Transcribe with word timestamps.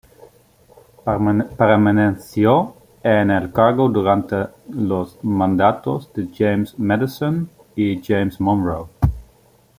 Permaneció 1.57 2.73
en 3.03 3.29
el 3.29 3.53
cargo 3.53 3.87
durante 3.87 4.47
los 4.69 5.23
mandatos 5.23 6.11
de 6.13 6.27
James 6.35 6.73
Madison 6.79 7.47
y 7.75 8.01
James 8.03 8.41
Monroe. 8.41 8.89